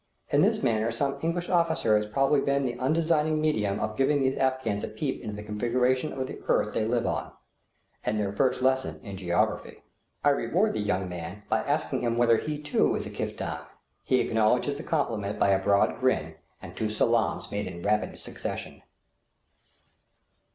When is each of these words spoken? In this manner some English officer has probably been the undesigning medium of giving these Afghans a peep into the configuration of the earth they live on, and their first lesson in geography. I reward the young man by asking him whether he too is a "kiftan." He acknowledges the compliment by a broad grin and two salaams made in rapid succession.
In 0.31 0.41
this 0.41 0.63
manner 0.63 0.89
some 0.91 1.19
English 1.21 1.47
officer 1.47 1.95
has 1.95 2.07
probably 2.07 2.41
been 2.41 2.65
the 2.65 2.79
undesigning 2.79 3.39
medium 3.39 3.79
of 3.79 3.95
giving 3.95 4.19
these 4.19 4.35
Afghans 4.35 4.83
a 4.83 4.87
peep 4.87 5.21
into 5.21 5.35
the 5.35 5.43
configuration 5.43 6.11
of 6.11 6.25
the 6.25 6.39
earth 6.47 6.73
they 6.73 6.85
live 6.85 7.05
on, 7.05 7.31
and 8.03 8.17
their 8.17 8.33
first 8.33 8.63
lesson 8.63 8.99
in 9.05 9.15
geography. 9.15 9.83
I 10.23 10.29
reward 10.29 10.73
the 10.73 10.79
young 10.79 11.07
man 11.07 11.43
by 11.49 11.59
asking 11.59 11.99
him 11.99 12.17
whether 12.17 12.37
he 12.37 12.59
too 12.59 12.95
is 12.95 13.05
a 13.05 13.11
"kiftan." 13.11 13.59
He 14.03 14.21
acknowledges 14.21 14.77
the 14.77 14.83
compliment 14.83 15.37
by 15.37 15.49
a 15.49 15.61
broad 15.61 15.99
grin 15.99 16.33
and 16.63 16.75
two 16.75 16.89
salaams 16.89 17.51
made 17.51 17.67
in 17.67 17.83
rapid 17.83 18.17
succession. 18.17 18.81